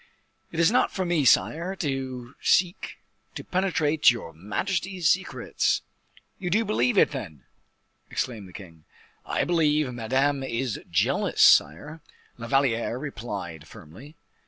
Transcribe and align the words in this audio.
"It 0.51 0.59
is 0.59 0.71
not 0.71 0.91
for 0.91 1.05
me, 1.05 1.25
sire, 1.25 1.75
to 1.75 2.33
seek 2.41 2.97
to 3.35 3.43
penetrate 3.43 4.09
your 4.09 4.33
majesty's 4.33 5.07
secrets." 5.07 5.83
"You 6.39 6.49
do 6.49 6.65
believe 6.65 6.97
it, 6.97 7.11
then?" 7.11 7.43
exclaimed 8.09 8.47
the 8.47 8.51
king. 8.51 8.85
"I 9.27 9.43
believe 9.43 9.93
Madame 9.93 10.41
is 10.41 10.79
jealous, 10.89 11.43
sire," 11.43 12.01
La 12.39 12.47
Valliere 12.47 12.97
replied, 12.97 13.67
firmly. 13.67 14.15